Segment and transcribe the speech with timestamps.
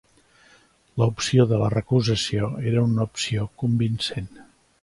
[1.01, 4.35] La opció de la recusació era una opció convincent.